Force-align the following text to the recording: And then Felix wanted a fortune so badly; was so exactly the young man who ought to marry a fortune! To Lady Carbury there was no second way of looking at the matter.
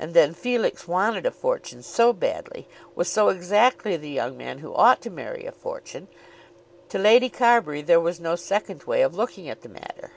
And 0.00 0.14
then 0.14 0.34
Felix 0.34 0.88
wanted 0.88 1.24
a 1.24 1.30
fortune 1.30 1.84
so 1.84 2.12
badly; 2.12 2.66
was 2.96 3.08
so 3.08 3.28
exactly 3.28 3.96
the 3.96 4.10
young 4.10 4.36
man 4.36 4.58
who 4.58 4.74
ought 4.74 5.00
to 5.02 5.10
marry 5.10 5.46
a 5.46 5.52
fortune! 5.52 6.08
To 6.88 6.98
Lady 6.98 7.28
Carbury 7.28 7.80
there 7.80 8.00
was 8.00 8.18
no 8.18 8.34
second 8.34 8.82
way 8.82 9.00
of 9.02 9.14
looking 9.14 9.48
at 9.48 9.60
the 9.60 9.68
matter. 9.68 10.10